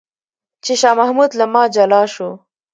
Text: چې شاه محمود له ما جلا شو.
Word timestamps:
چې 0.63 0.73
شاه 0.81 0.97
محمود 0.99 1.31
له 1.39 1.45
ما 1.53 1.63
جلا 1.75 2.01
شو. 2.13 2.29